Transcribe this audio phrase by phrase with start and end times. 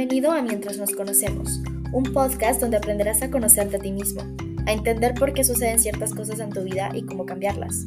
[0.00, 1.60] Bienvenido a Mientras nos conocemos,
[1.92, 4.22] un podcast donde aprenderás a conocerte a ti mismo,
[4.66, 7.84] a entender por qué suceden ciertas cosas en tu vida y cómo cambiarlas.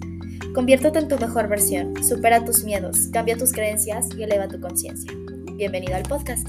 [0.54, 5.12] Conviértete en tu mejor versión, supera tus miedos, cambia tus creencias y eleva tu conciencia.
[5.56, 6.48] Bienvenido al podcast.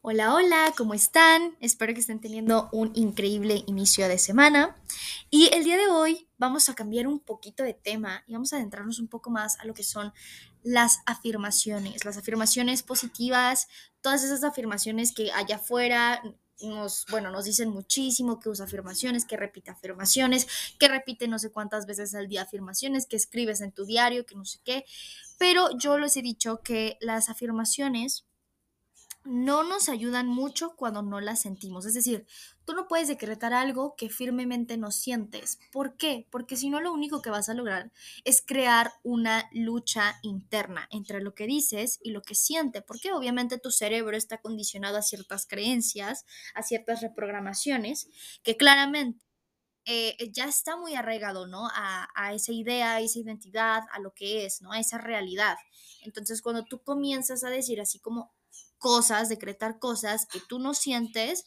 [0.00, 1.56] Hola, hola, ¿cómo están?
[1.60, 4.76] Espero que estén teniendo un increíble inicio de semana.
[5.30, 8.56] Y el día de hoy vamos a cambiar un poquito de tema y vamos a
[8.56, 10.12] adentrarnos un poco más a lo que son
[10.62, 13.68] las afirmaciones, las afirmaciones positivas,
[14.00, 16.22] todas esas afirmaciones que allá afuera
[16.62, 20.46] nos, bueno, nos dicen muchísimo que usa afirmaciones, que repite afirmaciones,
[20.78, 24.34] que repite no sé cuántas veces al día afirmaciones, que escribes en tu diario, que
[24.34, 24.84] no sé qué.
[25.38, 28.24] Pero yo les he dicho que las afirmaciones
[29.24, 31.86] no nos ayudan mucho cuando no las sentimos.
[31.86, 32.26] Es decir,
[32.64, 35.58] tú no puedes decretar algo que firmemente no sientes.
[35.70, 36.26] ¿Por qué?
[36.30, 37.92] Porque si no, lo único que vas a lograr
[38.24, 42.82] es crear una lucha interna entre lo que dices y lo que siente.
[42.82, 48.08] Porque obviamente tu cerebro está condicionado a ciertas creencias, a ciertas reprogramaciones,
[48.42, 49.24] que claramente
[49.84, 51.68] eh, ya está muy arraigado, ¿no?
[51.74, 54.72] A, a, esa idea, a esa identidad, a lo que es, ¿no?
[54.72, 55.56] A esa realidad.
[56.02, 58.32] Entonces, cuando tú comienzas a decir así como,
[58.82, 61.46] cosas, decretar cosas que tú no sientes,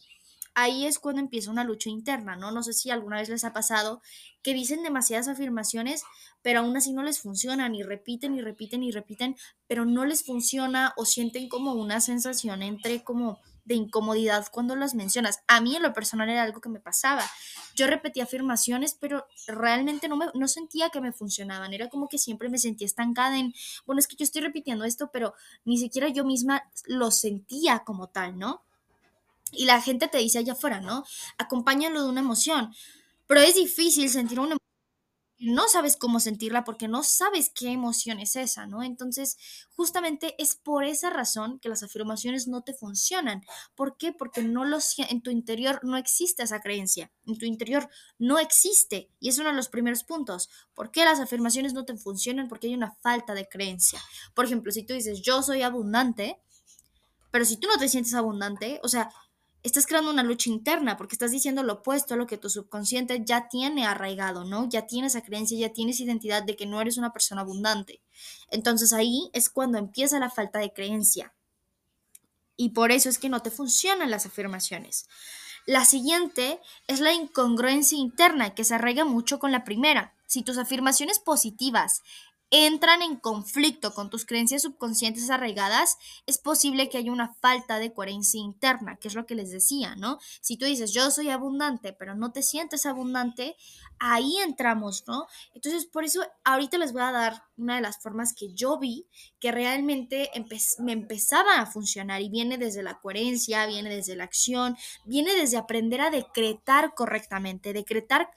[0.54, 2.50] ahí es cuando empieza una lucha interna, ¿no?
[2.50, 4.00] No sé si alguna vez les ha pasado
[4.42, 6.02] que dicen demasiadas afirmaciones,
[6.40, 9.36] pero aún así no les funcionan y repiten y repiten y repiten,
[9.68, 14.94] pero no les funciona o sienten como una sensación entre como de incomodidad cuando las
[14.94, 15.40] mencionas.
[15.48, 17.28] A mí en lo personal era algo que me pasaba.
[17.74, 21.74] Yo repetía afirmaciones, pero realmente no, me, no sentía que me funcionaban.
[21.74, 23.52] Era como que siempre me sentía estancada en,
[23.84, 28.08] bueno, es que yo estoy repitiendo esto, pero ni siquiera yo misma lo sentía como
[28.08, 28.62] tal, ¿no?
[29.52, 31.04] Y la gente te dice allá afuera, ¿no?
[31.38, 32.74] Acompáñalo de una emoción.
[33.26, 34.65] Pero es difícil sentir una emoción
[35.38, 38.82] no sabes cómo sentirla porque no sabes qué emoción es esa, ¿no?
[38.82, 39.36] Entonces,
[39.74, 43.42] justamente es por esa razón que las afirmaciones no te funcionan.
[43.74, 44.12] ¿Por qué?
[44.12, 47.88] Porque no lo en tu interior no existe esa creencia, en tu interior
[48.18, 50.48] no existe y es uno de los primeros puntos.
[50.74, 52.48] ¿Por qué las afirmaciones no te funcionan?
[52.48, 54.00] Porque hay una falta de creencia.
[54.34, 56.40] Por ejemplo, si tú dices, "Yo soy abundante",
[57.30, 59.10] pero si tú no te sientes abundante, o sea,
[59.62, 63.22] estás creando una lucha interna porque estás diciendo lo opuesto a lo que tu subconsciente
[63.24, 64.68] ya tiene arraigado, ¿no?
[64.68, 68.00] Ya tienes esa creencia, ya tienes identidad de que no eres una persona abundante.
[68.50, 71.32] Entonces ahí es cuando empieza la falta de creencia.
[72.56, 75.08] Y por eso es que no te funcionan las afirmaciones.
[75.66, 80.14] La siguiente es la incongruencia interna, que se arraiga mucho con la primera.
[80.26, 82.02] Si tus afirmaciones positivas
[82.50, 87.92] entran en conflicto con tus creencias subconscientes arraigadas, es posible que haya una falta de
[87.92, 90.18] coherencia interna, que es lo que les decía, ¿no?
[90.40, 93.56] Si tú dices, yo soy abundante, pero no te sientes abundante,
[93.98, 95.26] ahí entramos, ¿no?
[95.54, 99.06] Entonces, por eso ahorita les voy a dar una de las formas que yo vi
[99.40, 100.30] que realmente
[100.78, 105.56] me empezaba a funcionar y viene desde la coherencia, viene desde la acción, viene desde
[105.56, 108.30] aprender a decretar correctamente, decretar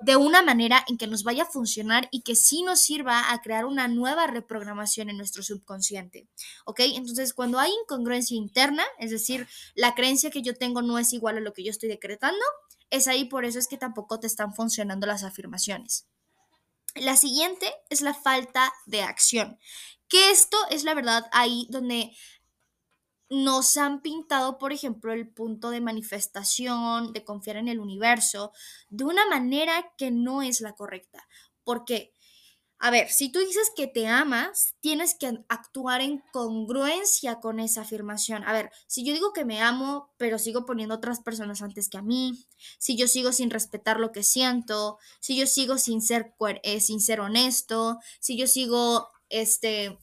[0.00, 3.40] de una manera en que nos vaya a funcionar y que sí nos sirva a
[3.40, 6.28] crear una nueva reprogramación en nuestro subconsciente,
[6.64, 6.80] ¿ok?
[6.80, 11.38] Entonces, cuando hay incongruencia interna, es decir, la creencia que yo tengo no es igual
[11.38, 12.44] a lo que yo estoy decretando,
[12.90, 16.06] es ahí por eso es que tampoco te están funcionando las afirmaciones.
[16.94, 19.58] La siguiente es la falta de acción,
[20.08, 22.12] que esto es la verdad ahí donde
[23.28, 28.52] nos han pintado, por ejemplo, el punto de manifestación, de confiar en el universo,
[28.88, 31.26] de una manera que no es la correcta.
[31.64, 32.12] ¿Por qué?
[32.78, 37.80] A ver, si tú dices que te amas, tienes que actuar en congruencia con esa
[37.80, 38.44] afirmación.
[38.44, 41.96] A ver, si yo digo que me amo, pero sigo poniendo otras personas antes que
[41.96, 42.46] a mí,
[42.78, 47.00] si yo sigo sin respetar lo que siento, si yo sigo sin ser, eh, sin
[47.00, 49.98] ser honesto, si yo sigo, este,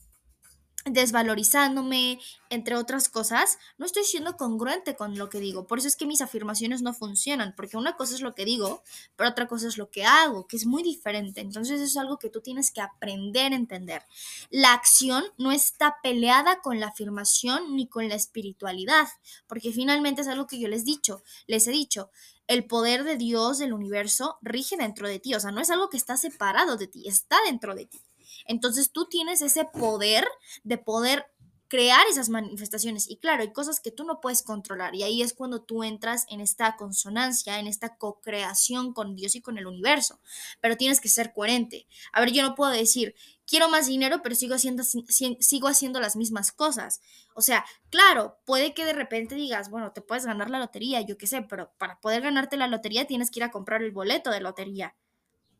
[0.84, 5.66] desvalorizándome, entre otras cosas, no estoy siendo congruente con lo que digo.
[5.66, 8.82] Por eso es que mis afirmaciones no funcionan, porque una cosa es lo que digo,
[9.16, 11.40] pero otra cosa es lo que hago, que es muy diferente.
[11.40, 14.02] Entonces es algo que tú tienes que aprender a entender.
[14.50, 19.08] La acción no está peleada con la afirmación ni con la espiritualidad,
[19.46, 22.10] porque finalmente es algo que yo les he dicho, les he dicho,
[22.46, 25.88] el poder de Dios, del universo, rige dentro de ti, o sea, no es algo
[25.88, 28.00] que está separado de ti, está dentro de ti.
[28.44, 30.26] Entonces tú tienes ese poder
[30.62, 31.26] de poder
[31.74, 33.10] crear esas manifestaciones.
[33.10, 36.24] Y claro, hay cosas que tú no puedes controlar y ahí es cuando tú entras
[36.28, 40.20] en esta consonancia, en esta co-creación con Dios y con el universo.
[40.60, 41.88] Pero tienes que ser coherente.
[42.12, 46.14] A ver, yo no puedo decir, quiero más dinero, pero sigo haciendo, sigo haciendo las
[46.14, 47.00] mismas cosas.
[47.34, 51.18] O sea, claro, puede que de repente digas, bueno, te puedes ganar la lotería, yo
[51.18, 54.30] qué sé, pero para poder ganarte la lotería tienes que ir a comprar el boleto
[54.30, 54.94] de lotería.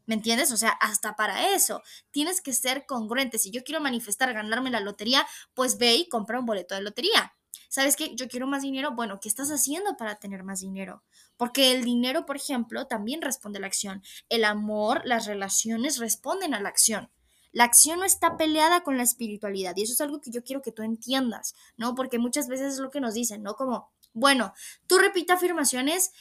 [0.07, 0.53] ¿Me entiendes?
[0.53, 3.39] O sea, hasta para eso tienes que ser congruente.
[3.39, 7.35] Si yo quiero manifestar ganarme la lotería, pues ve y compra un boleto de lotería.
[7.69, 8.15] ¿Sabes qué?
[8.15, 8.93] Yo quiero más dinero.
[8.93, 11.03] Bueno, ¿qué estás haciendo para tener más dinero?
[11.37, 14.03] Porque el dinero, por ejemplo, también responde a la acción.
[14.29, 17.11] El amor, las relaciones responden a la acción.
[17.51, 20.61] La acción no está peleada con la espiritualidad y eso es algo que yo quiero
[20.61, 21.95] que tú entiendas, ¿no?
[21.95, 23.55] Porque muchas veces es lo que nos dicen, ¿no?
[23.55, 24.53] Como, bueno,
[24.87, 26.13] tú repita afirmaciones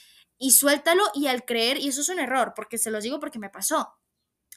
[0.43, 3.39] y suéltalo y al creer, y eso es un error, porque se los digo porque
[3.39, 3.93] me pasó.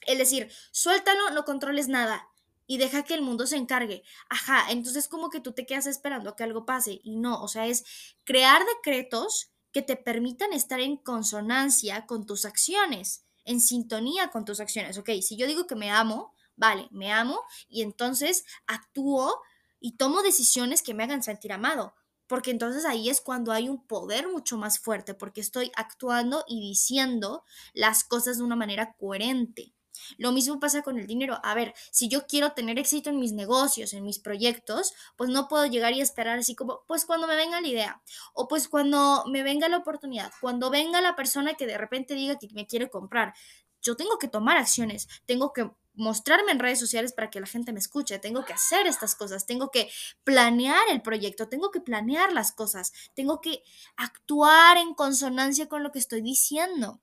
[0.05, 2.27] Es decir, suéltalo, no controles nada
[2.65, 4.03] y deja que el mundo se encargue.
[4.27, 7.47] Ajá, entonces como que tú te quedas esperando a que algo pase y no, o
[7.47, 7.85] sea, es
[8.25, 14.59] crear decretos que te permitan estar en consonancia con tus acciones, en sintonía con tus
[14.59, 14.97] acciones.
[14.97, 19.41] Ok, si yo digo que me amo, vale, me amo y entonces actúo
[19.79, 21.95] y tomo decisiones que me hagan sentir amado
[22.27, 26.59] porque entonces ahí es cuando hay un poder mucho más fuerte, porque estoy actuando y
[26.59, 27.43] diciendo
[27.73, 29.73] las cosas de una manera coherente.
[30.17, 31.39] Lo mismo pasa con el dinero.
[31.43, 35.47] A ver, si yo quiero tener éxito en mis negocios, en mis proyectos, pues no
[35.47, 38.01] puedo llegar y esperar así como, pues cuando me venga la idea,
[38.33, 42.37] o pues cuando me venga la oportunidad, cuando venga la persona que de repente diga
[42.37, 43.33] que me quiere comprar.
[43.81, 47.73] Yo tengo que tomar acciones, tengo que mostrarme en redes sociales para que la gente
[47.73, 49.89] me escuche, tengo que hacer estas cosas, tengo que
[50.23, 53.63] planear el proyecto, tengo que planear las cosas, tengo que
[53.97, 57.01] actuar en consonancia con lo que estoy diciendo.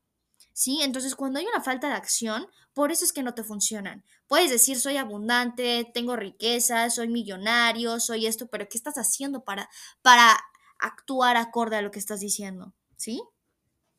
[0.53, 0.79] ¿Sí?
[0.83, 4.05] Entonces, cuando hay una falta de acción, por eso es que no te funcionan.
[4.29, 9.69] Puedes decir, soy abundante, tengo riqueza, soy millonario, soy esto, pero ¿qué estás haciendo para,
[10.01, 10.39] para
[10.79, 12.73] actuar acorde a lo que estás diciendo?
[12.97, 13.21] ¿Sí?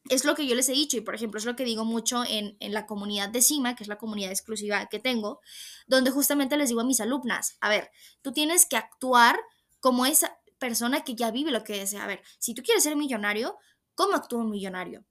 [0.09, 2.23] Es lo que yo les he dicho y por ejemplo es lo que digo mucho
[2.27, 5.41] en, la comunidad de CIMA, que es la comunidad exclusiva que tengo,
[5.87, 7.91] donde justamente les digo a mis alumnas, a ver,
[8.21, 9.39] tú tienes que actuar
[9.79, 12.03] como esa persona que ya vive lo que desea.
[12.03, 13.57] A ver, si tú quieres ser millonario,
[13.93, 15.05] ¿cómo actúa un millonario?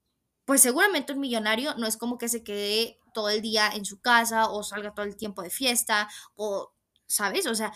[0.45, 3.99] Pues seguramente un millonario no es como que se quede todo el día en su
[3.99, 6.73] casa o salga todo el tiempo de fiesta o,
[7.07, 7.47] ¿sabes?
[7.47, 7.73] O sea,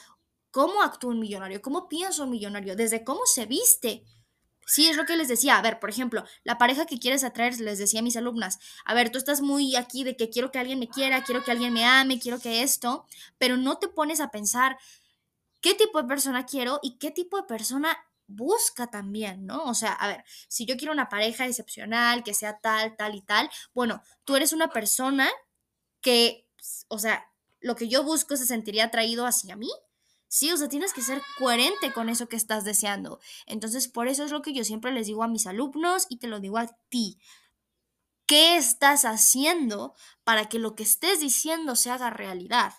[0.52, 1.62] ¿cómo actúa un millonario?
[1.62, 2.76] ¿Cómo piensa un millonario?
[2.76, 4.04] Desde cómo se viste
[4.70, 5.58] Sí, es lo que les decía.
[5.58, 8.94] A ver, por ejemplo, la pareja que quieres atraer, les decía a mis alumnas, a
[8.94, 11.74] ver, tú estás muy aquí de que quiero que alguien me quiera, quiero que alguien
[11.74, 13.08] me ame, quiero que esto,
[13.40, 14.78] pero no te pones a pensar
[15.60, 19.64] qué tipo de persona quiero y qué tipo de persona busca también, ¿no?
[19.64, 23.22] O sea, a ver, si yo quiero una pareja excepcional, que sea tal, tal y
[23.24, 25.28] tal, bueno, tú eres una persona
[26.02, 26.48] que,
[26.90, 27.26] o sea,
[27.60, 29.72] lo que yo busco se sentiría atraído hacia mí
[30.32, 33.20] Sí, o sea, tienes que ser coherente con eso que estás deseando.
[33.48, 36.28] Entonces, por eso es lo que yo siempre les digo a mis alumnos y te
[36.28, 37.20] lo digo a ti.
[38.28, 42.74] ¿Qué estás haciendo para que lo que estés diciendo se haga realidad?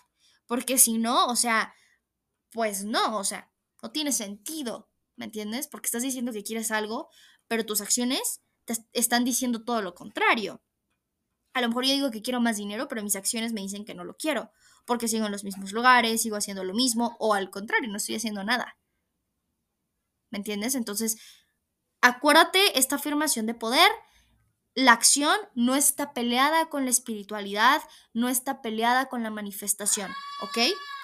[0.45, 1.75] Porque si no, o sea,
[2.51, 3.51] pues no, o sea,
[3.83, 5.67] no tiene sentido, ¿me entiendes?
[5.67, 7.09] Porque estás diciendo que quieres algo,
[7.49, 10.63] pero tus acciones te están diciendo todo lo contrario.
[11.53, 13.93] A lo mejor yo digo que quiero más dinero, pero mis acciones me dicen que
[13.93, 14.53] no lo quiero
[14.85, 18.15] porque sigo en los mismos lugares, sigo haciendo lo mismo, o al contrario, no estoy
[18.15, 18.77] haciendo nada.
[20.29, 20.75] ¿Me entiendes?
[20.75, 21.17] Entonces,
[22.01, 23.91] acuérdate esta afirmación de poder.
[24.73, 27.81] La acción no está peleada con la espiritualidad,
[28.13, 30.11] no está peleada con la manifestación,
[30.41, 30.57] ¿ok?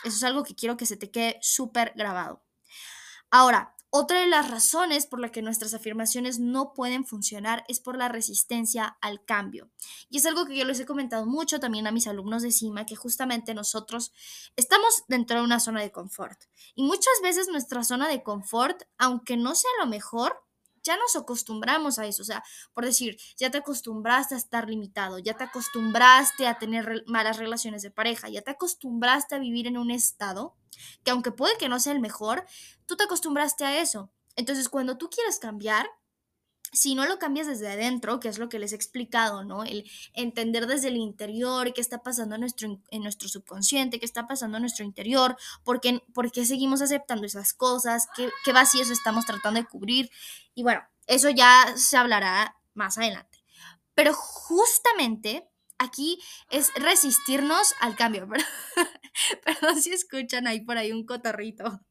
[0.03, 2.43] Eso es algo que quiero que se te quede súper grabado.
[3.29, 7.97] Ahora, otra de las razones por las que nuestras afirmaciones no pueden funcionar es por
[7.97, 9.69] la resistencia al cambio.
[10.09, 12.85] Y es algo que yo les he comentado mucho también a mis alumnos de CIMA,
[12.85, 14.11] que justamente nosotros
[14.55, 16.39] estamos dentro de una zona de confort.
[16.75, 20.43] Y muchas veces nuestra zona de confort, aunque no sea lo mejor,
[20.87, 22.23] ya nos acostumbramos a eso.
[22.23, 27.03] O sea, por decir, ya te acostumbraste a estar limitado, ya te acostumbraste a tener
[27.05, 30.55] malas relaciones de pareja, ya te acostumbraste a vivir en un estado
[31.03, 32.45] que aunque puede que no sea el mejor,
[32.85, 34.11] tú te acostumbraste a eso.
[34.35, 35.87] Entonces, cuando tú quieres cambiar,
[36.71, 39.63] si no lo cambias desde adentro, que es lo que les he explicado, ¿no?
[39.63, 44.27] El entender desde el interior qué está pasando en nuestro, en nuestro subconsciente, qué está
[44.27, 48.89] pasando en nuestro interior, por qué, por qué seguimos aceptando esas cosas, qué, qué vacíos
[48.89, 50.09] estamos tratando de cubrir.
[50.53, 53.43] Y bueno, eso ya se hablará más adelante.
[53.95, 56.19] Pero justamente aquí
[56.49, 58.27] es resistirnos al cambio.
[59.43, 61.81] Perdón si escuchan ahí por ahí un cotorrito.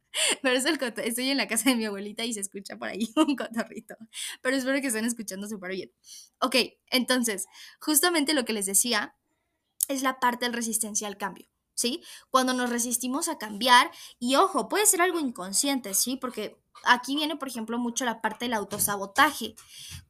[0.43, 3.11] Pero es el estoy en la casa de mi abuelita y se escucha por ahí
[3.17, 3.97] un cotorrito.
[4.43, 5.93] Pero espero que estén escuchando súper bien.
[6.41, 6.57] Ok,
[6.91, 7.47] entonces,
[7.81, 9.17] justamente lo que les decía
[9.89, 11.47] es la parte del resistencia al cambio.
[11.75, 12.03] ¿Sí?
[12.31, 16.17] Cuando nos resistimos a cambiar, y ojo, puede ser algo inconsciente, ¿sí?
[16.17, 19.55] Porque aquí viene, por ejemplo, mucho la parte del autosabotaje.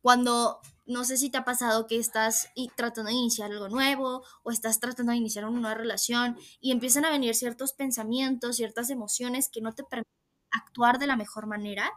[0.01, 4.51] Cuando no sé si te ha pasado que estás tratando de iniciar algo nuevo o
[4.51, 9.49] estás tratando de iniciar una nueva relación y empiezan a venir ciertos pensamientos, ciertas emociones
[9.49, 10.13] que no te permiten
[10.51, 11.93] actuar de la mejor manera.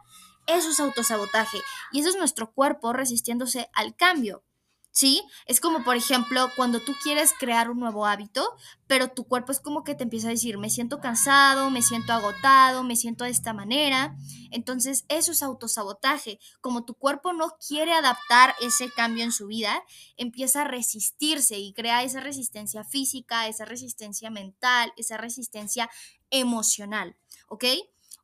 [0.46, 1.58] Eso es autosabotaje
[1.92, 4.42] y eso es nuestro cuerpo resistiéndose al cambio.
[4.90, 5.22] ¿Sí?
[5.46, 8.54] Es como, por ejemplo, cuando tú quieres crear un nuevo hábito,
[8.86, 12.12] pero tu cuerpo es como que te empieza a decir, me siento cansado, me siento
[12.12, 14.16] agotado, me siento de esta manera.
[14.50, 16.38] Entonces, eso es autosabotaje.
[16.60, 19.82] Como tu cuerpo no quiere adaptar ese cambio en su vida,
[20.16, 25.88] empieza a resistirse y crea esa resistencia física, esa resistencia mental, esa resistencia
[26.30, 27.16] emocional,
[27.48, 27.64] ¿ok?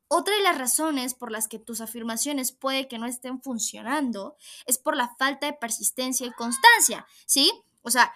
[0.09, 4.77] Otra de las razones por las que tus afirmaciones puede que no estén funcionando es
[4.77, 7.51] por la falta de persistencia y constancia, ¿sí?
[7.81, 8.13] O sea,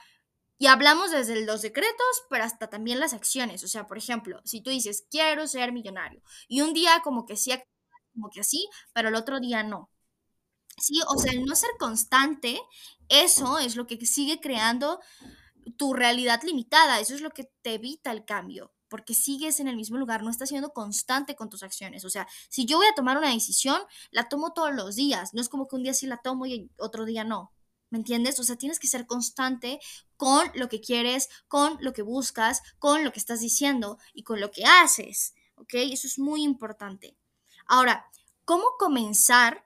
[0.58, 3.64] y hablamos desde los decretos, pero hasta también las acciones.
[3.64, 7.36] O sea, por ejemplo, si tú dices, quiero ser millonario, y un día como que
[7.36, 7.52] sí,
[8.14, 9.90] como que sí, pero el otro día no.
[10.78, 12.62] Sí, o sea, el no ser constante,
[13.10, 15.00] eso es lo que sigue creando
[15.78, 19.78] tu realidad limitada, eso es lo que te evita el cambio porque sigues en el
[19.78, 22.04] mismo lugar, no estás siendo constante con tus acciones.
[22.04, 23.82] O sea, si yo voy a tomar una decisión,
[24.12, 26.70] la tomo todos los días, no es como que un día sí la tomo y
[26.78, 27.54] otro día no.
[27.90, 28.38] ¿Me entiendes?
[28.42, 29.80] O sea, tienes que ser constante
[30.18, 34.42] con lo que quieres, con lo que buscas, con lo que estás diciendo y con
[34.42, 35.36] lo que haces.
[35.56, 35.74] ¿Ok?
[35.76, 37.18] Eso es muy importante.
[37.68, 38.06] Ahora,
[38.44, 39.66] ¿cómo comenzar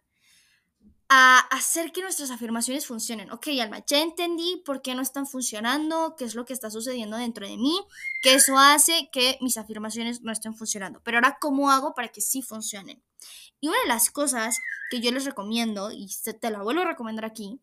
[1.09, 3.31] a hacer que nuestras afirmaciones funcionen.
[3.31, 7.17] Ok, Alma, ya entendí por qué no están funcionando, qué es lo que está sucediendo
[7.17, 7.79] dentro de mí,
[8.23, 11.01] que eso hace que mis afirmaciones no estén funcionando.
[11.03, 13.03] Pero ahora, ¿cómo hago para que sí funcionen?
[13.59, 14.57] Y una de las cosas
[14.89, 16.09] que yo les recomiendo, y
[16.39, 17.59] te la vuelvo a recomendar aquí,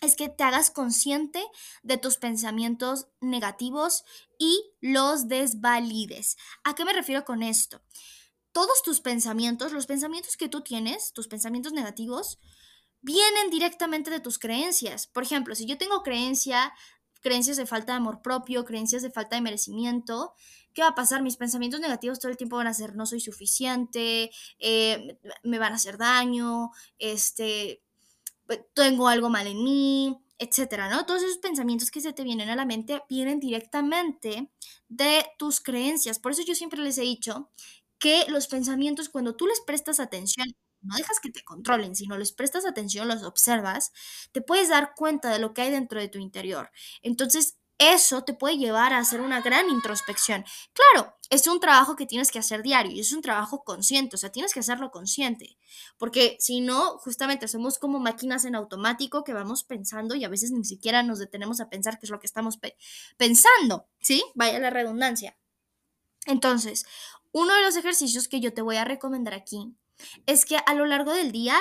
[0.00, 1.44] es que te hagas consciente
[1.82, 4.04] de tus pensamientos negativos
[4.38, 6.36] y los desvalides.
[6.64, 7.82] ¿A qué me refiero con esto?
[8.52, 12.38] Todos tus pensamientos, los pensamientos que tú tienes, tus pensamientos negativos,
[13.02, 15.06] vienen directamente de tus creencias.
[15.06, 16.72] Por ejemplo, si yo tengo creencia,
[17.20, 20.34] creencias de falta de amor propio, creencias de falta de merecimiento,
[20.74, 21.22] ¿qué va a pasar?
[21.22, 25.72] Mis pensamientos negativos todo el tiempo van a ser no soy suficiente, eh, me van
[25.72, 27.82] a hacer daño, este,
[28.46, 31.06] pues, tengo algo mal en mí, etcétera, ¿no?
[31.06, 34.50] Todos esos pensamientos que se te vienen a la mente vienen directamente
[34.88, 36.18] de tus creencias.
[36.18, 37.50] Por eso yo siempre les he dicho
[37.98, 40.46] que los pensamientos, cuando tú les prestas atención,
[40.82, 43.92] no dejas que te controlen, sino les prestas atención, los observas,
[44.32, 46.70] te puedes dar cuenta de lo que hay dentro de tu interior.
[47.02, 50.44] Entonces, eso te puede llevar a hacer una gran introspección.
[50.74, 54.18] Claro, es un trabajo que tienes que hacer diario y es un trabajo consciente, o
[54.18, 55.56] sea, tienes que hacerlo consciente,
[55.96, 60.50] porque si no, justamente somos como máquinas en automático que vamos pensando y a veces
[60.50, 62.58] ni siquiera nos detenemos a pensar qué es lo que estamos
[63.16, 64.22] pensando, ¿sí?
[64.34, 65.38] Vaya la redundancia.
[66.26, 66.84] Entonces,
[67.32, 69.74] uno de los ejercicios que yo te voy a recomendar aquí
[70.26, 71.60] es que a lo largo del día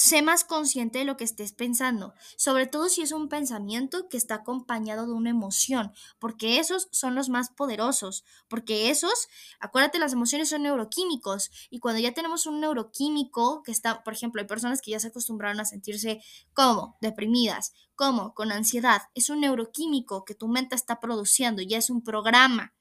[0.00, 4.16] sé más consciente de lo que estés pensando, sobre todo si es un pensamiento que
[4.16, 10.12] está acompañado de una emoción, porque esos son los más poderosos, porque esos, acuérdate, las
[10.12, 14.80] emociones son neuroquímicos y cuando ya tenemos un neuroquímico que está, por ejemplo, hay personas
[14.80, 16.22] que ya se acostumbraron a sentirse
[16.54, 21.90] como deprimidas, como con ansiedad, es un neuroquímico que tu mente está produciendo, ya es
[21.90, 22.72] un programa.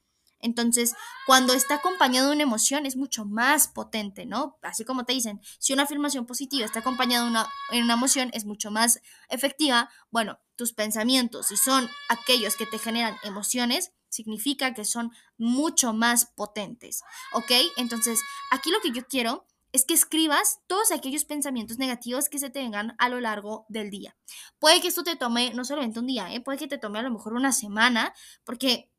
[0.42, 0.94] Entonces,
[1.26, 4.58] cuando está acompañado de una emoción es mucho más potente, ¿no?
[4.62, 8.72] Así como te dicen, si una afirmación positiva está acompañada de una, emoción es mucho
[8.72, 9.90] más efectiva.
[10.12, 16.26] Bueno, tus pensamientos, si son aquellos que te generan emociones, significa que son mucho más
[16.26, 17.04] potentes,
[17.34, 17.52] ¿ok?
[17.78, 18.20] Entonces,
[18.52, 22.60] aquí lo que yo quiero es que escribas todos aquellos pensamientos negativos que se te
[22.60, 24.16] vengan a lo largo del día.
[24.58, 26.42] Puede que esto te tome no solamente un día, ¿eh?
[26.42, 28.90] puede que te tome a lo mejor una semana, porque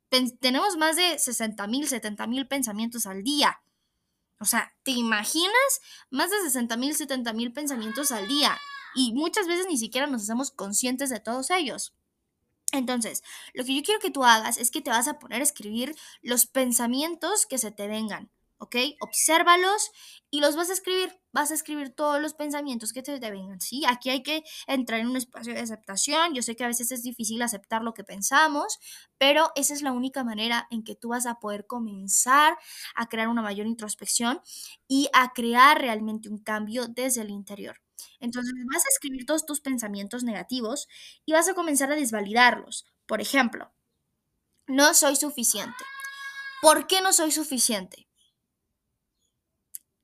[0.40, 3.61] tenemos más de 60 mil, 70 mil pensamientos al día.
[4.38, 5.81] O sea, ¿te imaginas?
[6.11, 8.59] Más de 60 mil, 70 mil pensamientos al día.
[8.95, 11.95] Y muchas veces ni siquiera nos hacemos conscientes de todos ellos.
[12.73, 15.45] Entonces, lo que yo quiero que tú hagas es que te vas a poner a
[15.45, 18.31] escribir los pensamientos que se te vengan.
[18.61, 18.76] ¿Ok?
[19.00, 19.90] Obsérvalos
[20.31, 21.19] y los vas a escribir.
[21.33, 23.85] Vas a escribir todos los pensamientos que te, vengan, ¿sí?
[23.88, 26.35] Aquí hay que entrar en un espacio de aceptación.
[26.35, 28.79] Yo sé que a veces es difícil aceptar lo que pensamos,
[29.17, 32.57] pero esa es la única manera en que tú vas a poder comenzar
[32.95, 34.40] a crear una mayor introspección
[34.87, 37.81] y a crear realmente un cambio desde el interior.
[38.19, 40.88] Entonces vas a escribir todos tus pensamientos negativos
[41.25, 42.85] y vas a comenzar a desvalidarlos.
[43.07, 43.73] Por ejemplo,
[44.67, 45.85] no soy suficiente.
[46.61, 48.10] ¿Por qué no soy suficiente?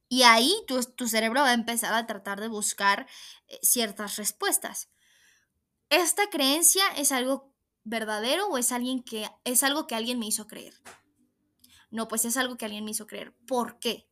[0.09, 3.07] Y ahí tu, tu cerebro va a empezar a tratar de buscar
[3.49, 4.89] eh, ciertas respuestas.
[5.89, 7.53] ¿Esta creencia es algo
[7.85, 10.75] verdadero o es, alguien que, es algo que alguien me hizo creer?
[11.91, 13.35] No, pues es algo que alguien me hizo creer.
[13.47, 14.09] ¿Por qué?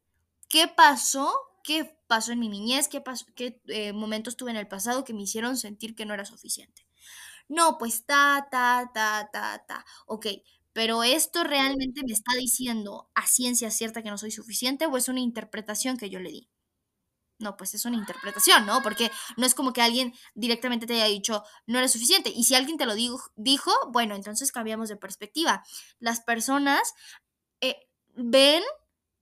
[0.49, 1.33] ¿Qué pasó?
[1.63, 2.89] ¿Qué pasó en mi niñez?
[2.89, 6.15] ¿Qué, pasó, qué eh, momentos tuve en el pasado que me hicieron sentir que no
[6.15, 6.87] era suficiente?
[7.49, 9.85] No, pues ta, ta, ta, ta, ta.
[10.07, 10.27] Ok,
[10.75, 15.09] pero esto realmente me está diciendo a ciencia cierta que no soy suficiente o es
[15.09, 16.51] una interpretación que yo le di.
[17.39, 18.83] No, pues es una interpretación, ¿no?
[18.83, 22.31] Porque no es como que alguien directamente te haya dicho, no eres suficiente.
[22.35, 25.65] Y si alguien te lo dijo, dijo bueno, entonces cambiamos de perspectiva.
[25.99, 26.95] Las personas
[27.61, 27.77] eh,
[28.17, 28.63] ven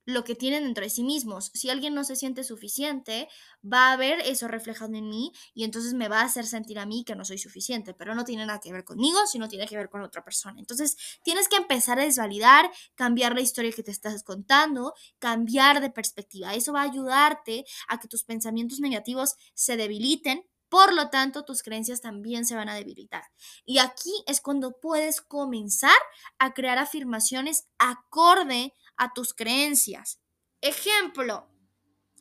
[0.05, 1.51] lo que tienen dentro de sí mismos.
[1.55, 3.29] Si alguien no se siente suficiente,
[3.65, 6.87] va a ver eso reflejado en mí y entonces me va a hacer sentir a
[6.87, 9.77] mí que no soy suficiente, pero no tiene nada que ver conmigo, sino tiene que
[9.77, 10.59] ver con otra persona.
[10.59, 15.91] Entonces, tienes que empezar a desvalidar, cambiar la historia que te estás contando, cambiar de
[15.91, 16.55] perspectiva.
[16.55, 20.45] Eso va a ayudarte a que tus pensamientos negativos se debiliten.
[20.69, 23.25] Por lo tanto, tus creencias también se van a debilitar.
[23.67, 25.99] Y aquí es cuando puedes comenzar
[26.39, 30.21] a crear afirmaciones acorde a tus creencias.
[30.61, 31.49] Ejemplo,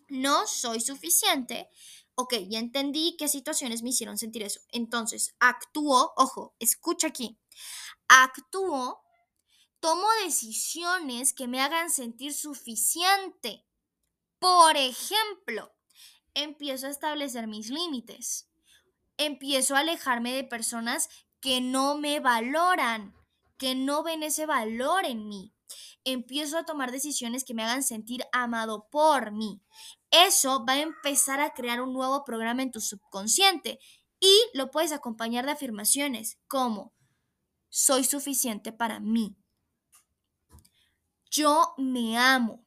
[0.10, 1.70] no soy suficiente.
[2.16, 4.60] Ok, ya entendí qué situaciones me hicieron sentir eso.
[4.70, 7.40] Entonces, actúo, ojo, escucha aquí,
[8.08, 9.02] actúo,
[9.80, 13.66] tomo decisiones que me hagan sentir suficiente.
[14.40, 15.74] Por ejemplo,
[16.34, 18.50] empiezo a establecer mis límites.
[19.18, 21.10] Empiezo a alejarme de personas
[21.40, 23.16] que no me valoran,
[23.58, 25.54] que no ven ese valor en mí
[26.04, 29.62] empiezo a tomar decisiones que me hagan sentir amado por mí.
[30.10, 33.80] Eso va a empezar a crear un nuevo programa en tu subconsciente
[34.20, 36.94] y lo puedes acompañar de afirmaciones como
[37.70, 39.36] soy suficiente para mí.
[41.30, 42.66] Yo me amo.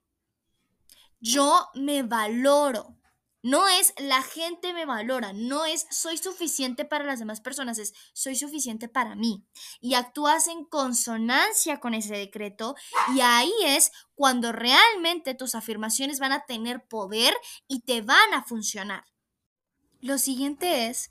[1.21, 2.97] Yo me valoro.
[3.44, 7.92] No es la gente me valora, no es soy suficiente para las demás personas, es
[8.14, 9.44] soy suficiente para mí.
[9.82, 12.74] Y actúas en consonancia con ese decreto
[13.14, 17.34] y ahí es cuando realmente tus afirmaciones van a tener poder
[17.68, 19.04] y te van a funcionar.
[20.00, 21.10] Lo siguiente es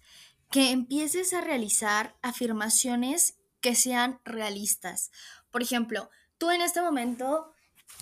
[0.50, 5.12] que empieces a realizar afirmaciones que sean realistas.
[5.52, 6.10] Por ejemplo,
[6.40, 7.53] tú en este momento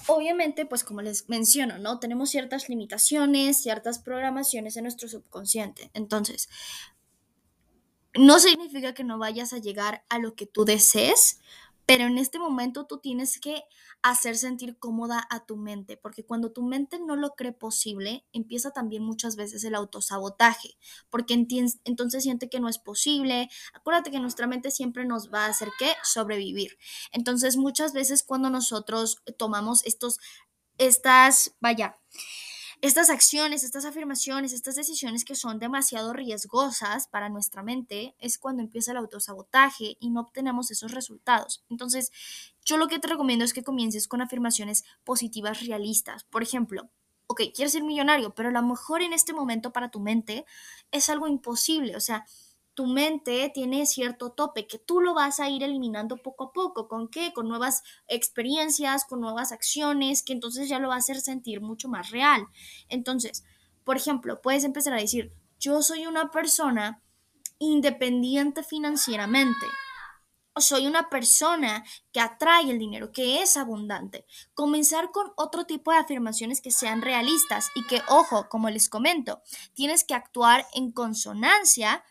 [0.07, 1.99] obviamente, pues como les menciono, ¿no?
[1.99, 5.91] Tenemos ciertas limitaciones, ciertas programaciones en nuestro subconsciente.
[5.93, 6.49] Entonces,
[8.13, 11.39] no significa que no vayas a llegar a lo que tú desees,
[11.85, 13.63] pero en este momento tú tienes que
[14.03, 18.71] hacer sentir cómoda a tu mente, porque cuando tu mente no lo cree posible, empieza
[18.71, 20.75] también muchas veces el autosabotaje,
[21.09, 23.49] porque entonces siente que no es posible.
[23.73, 26.77] Acuérdate que nuestra mente siempre nos va a hacer que sobrevivir.
[27.11, 30.19] Entonces muchas veces cuando nosotros tomamos estos,
[30.77, 31.99] estas, vaya,
[32.81, 38.63] estas acciones, estas afirmaciones, estas decisiones que son demasiado riesgosas para nuestra mente es cuando
[38.63, 41.63] empieza el autosabotaje y no obtenemos esos resultados.
[41.69, 42.11] Entonces,
[42.63, 46.23] yo lo que te recomiendo es que comiences con afirmaciones positivas realistas.
[46.25, 46.89] Por ejemplo,
[47.27, 50.45] ok, quieres ser millonario, pero a lo mejor en este momento para tu mente
[50.91, 51.95] es algo imposible.
[51.95, 52.25] O sea,
[52.73, 56.87] tu mente tiene cierto tope que tú lo vas a ir eliminando poco a poco.
[56.87, 57.33] ¿Con qué?
[57.33, 61.89] Con nuevas experiencias, con nuevas acciones, que entonces ya lo va a hacer sentir mucho
[61.89, 62.47] más real.
[62.89, 63.43] Entonces,
[63.83, 67.01] por ejemplo, puedes empezar a decir, yo soy una persona
[67.59, 69.65] independiente financieramente.
[70.57, 74.25] Soy una persona que atrae el dinero, que es abundante.
[74.53, 79.41] Comenzar con otro tipo de afirmaciones que sean realistas y que, ojo, como les comento,
[79.73, 82.03] tienes que actuar en consonancia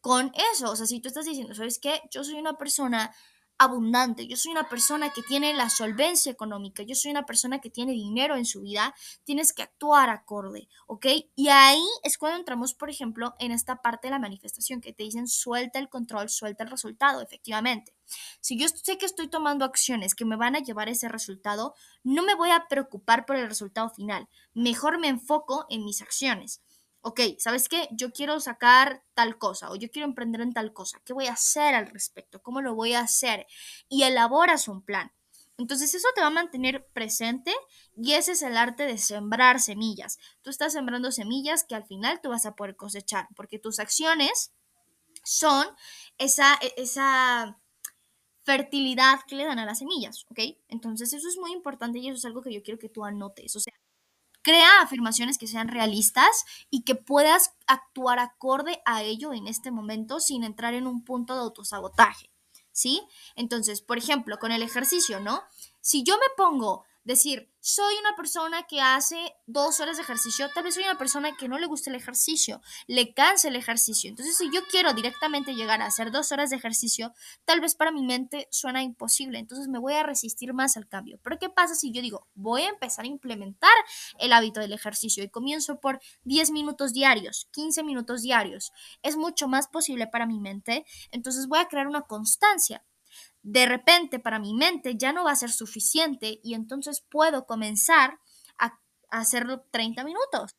[0.00, 0.70] con eso.
[0.70, 2.02] O sea, si tú estás diciendo, ¿sabes qué?
[2.10, 3.14] Yo soy una persona
[3.58, 7.70] abundante, yo soy una persona que tiene la solvencia económica, yo soy una persona que
[7.70, 11.06] tiene dinero en su vida, tienes que actuar acorde, ¿ok?
[11.34, 15.04] Y ahí es cuando entramos, por ejemplo, en esta parte de la manifestación, que te
[15.04, 17.94] dicen suelta el control, suelta el resultado, efectivamente.
[18.40, 21.74] Si yo sé que estoy tomando acciones que me van a llevar a ese resultado,
[22.04, 26.60] no me voy a preocupar por el resultado final, mejor me enfoco en mis acciones
[27.02, 27.88] ok, ¿sabes qué?
[27.92, 31.00] Yo quiero sacar tal cosa o yo quiero emprender en tal cosa.
[31.04, 32.42] ¿Qué voy a hacer al respecto?
[32.42, 33.46] ¿Cómo lo voy a hacer?
[33.88, 35.12] Y elaboras un plan.
[35.58, 37.54] Entonces eso te va a mantener presente
[37.96, 40.18] y ese es el arte de sembrar semillas.
[40.42, 44.52] Tú estás sembrando semillas que al final tú vas a poder cosechar porque tus acciones
[45.24, 45.66] son
[46.18, 47.58] esa, e, esa
[48.44, 50.40] fertilidad que le dan a las semillas, ¿ok?
[50.68, 53.56] Entonces eso es muy importante y eso es algo que yo quiero que tú anotes.
[53.56, 53.72] O sea,
[54.46, 60.20] Crea afirmaciones que sean realistas y que puedas actuar acorde a ello en este momento
[60.20, 62.30] sin entrar en un punto de autosabotaje,
[62.70, 63.02] ¿sí?
[63.34, 65.42] Entonces, por ejemplo, con el ejercicio, ¿no?
[65.80, 70.64] Si yo me pongo decir, soy una persona que hace dos horas de ejercicio, tal
[70.64, 74.10] vez soy una persona que no le gusta el ejercicio, le cansa el ejercicio.
[74.10, 77.14] Entonces, si yo quiero directamente llegar a hacer dos horas de ejercicio,
[77.44, 79.38] tal vez para mi mente suena imposible.
[79.38, 81.20] Entonces, me voy a resistir más al cambio.
[81.22, 83.70] Pero, ¿qué pasa si yo digo, voy a empezar a implementar
[84.18, 88.72] el hábito del ejercicio y comienzo por 10 minutos diarios, 15 minutos diarios?
[89.02, 90.84] Es mucho más posible para mi mente.
[91.12, 92.84] Entonces, voy a crear una constancia
[93.46, 98.18] de repente para mi mente ya no va a ser suficiente y entonces puedo comenzar
[98.58, 100.56] a, hacerlo 30 minutos.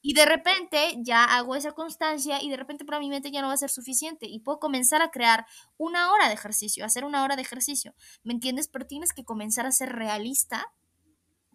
[0.00, 3.48] Y de repente ya hago esa constancia y de repente para mi mente ya no
[3.48, 5.44] va a ser suficiente y puedo comenzar a crear
[5.76, 7.96] una hora de ejercicio, hacer una hora de ejercicio.
[8.22, 8.68] ¿Me entiendes?
[8.68, 10.72] Pero tienes que comenzar a ser realista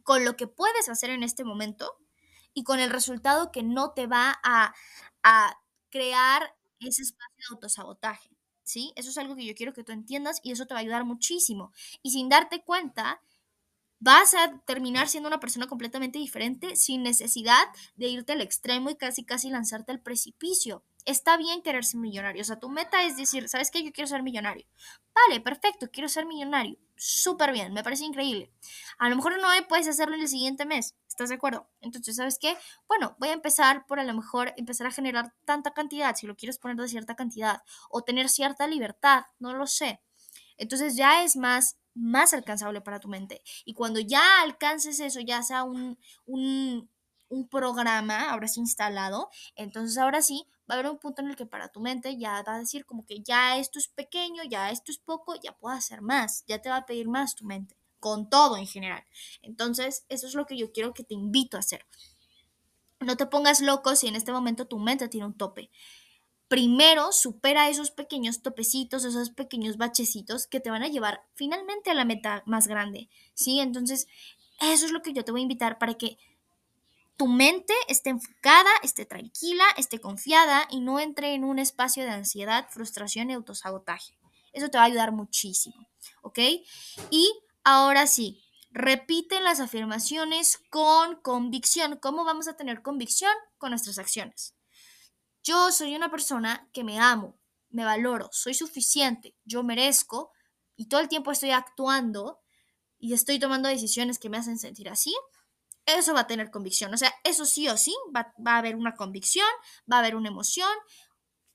[0.03, 1.95] con lo que puedes hacer en este momento
[2.53, 4.73] y con el resultado que no te va a,
[5.23, 5.57] a
[5.89, 8.34] crear ese espacio de autosabotaje.
[8.65, 8.91] ¿Sí?
[8.95, 11.05] Eso es algo que yo quiero que tú entiendas y eso te va a ayudar
[11.05, 11.71] muchísimo.
[12.01, 13.21] Y sin darte cuenta,
[13.99, 17.63] vas a terminar siendo una persona completamente diferente sin necesidad
[17.95, 20.83] de irte al extremo y casi casi lanzarte al precipicio.
[21.05, 23.83] Está bien querer ser millonario, o sea, tu meta es decir, ¿sabes qué?
[23.83, 24.65] Yo quiero ser millonario.
[25.13, 26.77] Vale, perfecto, quiero ser millonario.
[26.97, 28.51] Súper bien, me parece increíble.
[28.97, 31.69] A lo mejor no puedes hacerlo en el siguiente mes, ¿estás de acuerdo?
[31.81, 32.57] Entonces, ¿sabes qué?
[32.87, 36.35] Bueno, voy a empezar por a lo mejor empezar a generar tanta cantidad, si lo
[36.35, 40.01] quieres poner de cierta cantidad, o tener cierta libertad, no lo sé.
[40.57, 43.41] Entonces ya es más más alcanzable para tu mente.
[43.63, 46.89] Y cuando ya alcances eso, ya sea un, un,
[47.29, 51.35] un programa, ahora sí instalado, entonces ahora sí va a haber un punto en el
[51.35, 54.71] que para tu mente ya va a decir como que ya esto es pequeño, ya
[54.71, 57.77] esto es poco, ya puedo hacer más, ya te va a pedir más tu mente,
[57.99, 59.03] con todo en general.
[59.41, 61.85] Entonces, eso es lo que yo quiero que te invito a hacer.
[62.99, 65.69] No te pongas loco si en este momento tu mente tiene un tope
[66.47, 71.95] primero supera esos pequeños topecitos, esos pequeños bachecitos que te van a llevar finalmente a
[71.95, 73.59] la meta más grande, ¿sí?
[73.59, 74.07] Entonces,
[74.61, 76.17] eso es lo que yo te voy a invitar para que
[77.17, 82.09] tu mente esté enfocada, esté tranquila, esté confiada y no entre en un espacio de
[82.09, 84.17] ansiedad, frustración y autosabotaje.
[84.51, 85.87] Eso te va a ayudar muchísimo,
[86.21, 86.39] ¿ok?
[87.09, 87.31] Y
[87.63, 91.97] ahora sí, repite las afirmaciones con convicción.
[92.01, 93.31] ¿Cómo vamos a tener convicción?
[93.57, 94.55] Con nuestras acciones.
[95.43, 97.37] Yo soy una persona que me amo,
[97.69, 100.31] me valoro, soy suficiente, yo merezco
[100.75, 102.41] y todo el tiempo estoy actuando
[102.97, 105.15] y estoy tomando decisiones que me hacen sentir así,
[105.85, 106.93] eso va a tener convicción.
[106.93, 109.47] O sea, eso sí o sí, va, a haber una convicción,
[109.91, 110.69] va a haber una emoción,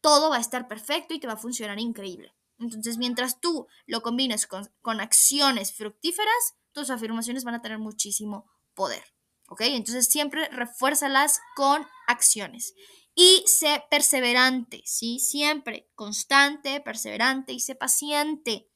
[0.00, 2.34] todo va a estar perfecto y te va a funcionar increíble.
[2.58, 8.50] Entonces, mientras tú lo combines con, con acciones fructíferas, tus afirmaciones van a tener muchísimo
[8.74, 9.02] poder.
[9.48, 9.62] ¿Ok?
[9.62, 12.74] Entonces, siempre refuérzalas con acciones
[13.14, 15.18] y sé perseverante, ¿sí?
[15.18, 18.70] Siempre constante, perseverante y sé paciente.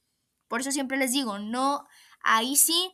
[0.47, 1.87] Por eso siempre les digo, no,
[2.21, 2.91] ahí sí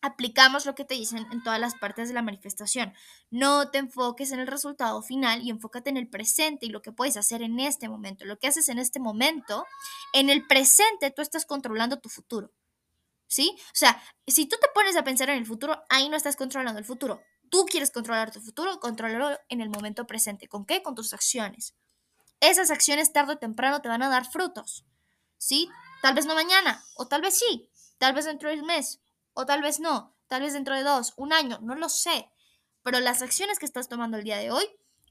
[0.00, 2.94] aplicamos lo que te dicen en todas las partes de la manifestación.
[3.30, 6.92] No te enfoques en el resultado final y enfócate en el presente y lo que
[6.92, 8.24] puedes hacer en este momento.
[8.24, 9.64] Lo que haces en este momento,
[10.12, 12.52] en el presente tú estás controlando tu futuro.
[13.26, 13.54] ¿Sí?
[13.58, 16.78] O sea, si tú te pones a pensar en el futuro, ahí no estás controlando
[16.78, 17.20] el futuro.
[17.50, 20.48] Tú quieres controlar tu futuro, controlarlo en el momento presente.
[20.48, 20.82] ¿Con qué?
[20.82, 21.74] Con tus acciones.
[22.40, 24.84] Esas acciones tarde o temprano te van a dar frutos.
[25.36, 25.68] ¿Sí?
[26.00, 29.00] Tal vez no mañana, o tal vez sí, tal vez dentro del mes,
[29.38, 32.28] o tal vez no, tal vez dentro de dos, un año, no lo sé.
[32.82, 34.64] Pero las acciones que estás tomando el día de hoy,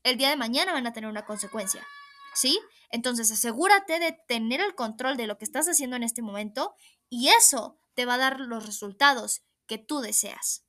[0.03, 1.87] el día de mañana van a tener una consecuencia.
[2.35, 2.59] ¿Sí?
[2.89, 6.75] Entonces asegúrate de tener el control de lo que estás haciendo en este momento
[7.09, 10.65] y eso te va a dar los resultados que tú deseas.